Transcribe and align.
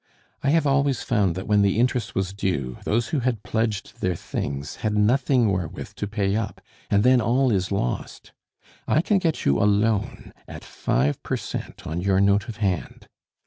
I 0.41 0.49
have 0.49 0.65
always 0.65 1.03
found 1.03 1.35
that 1.35 1.45
when 1.47 1.61
the 1.61 1.77
interest 1.79 2.15
was 2.15 2.33
due, 2.33 2.79
those 2.85 3.09
who 3.09 3.19
had 3.19 3.43
pledged 3.43 4.01
their 4.01 4.15
things 4.15 4.77
had 4.77 4.97
nothing 4.97 5.51
wherewith 5.51 5.93
to 5.97 6.07
pay 6.07 6.35
up, 6.35 6.59
and 6.89 7.03
then 7.03 7.21
all 7.21 7.51
is 7.51 7.71
lost. 7.71 8.31
I 8.87 9.01
can 9.03 9.19
get 9.19 9.45
you 9.45 9.59
a 9.59 9.69
loan 9.69 10.33
at 10.47 10.63
five 10.65 11.21
per 11.21 11.37
cent 11.37 11.85
on 11.85 12.01
your 12.01 12.19
note 12.19 12.49
of 12.49 12.57
hand." 12.57 13.09